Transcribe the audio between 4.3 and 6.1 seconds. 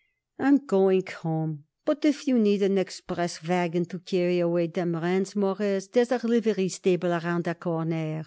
away them rents, Mawruss,